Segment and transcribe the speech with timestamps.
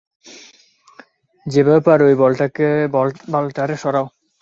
[1.45, 2.15] যেভাবে পারো ওই
[3.33, 4.05] বাল টারে সরাও।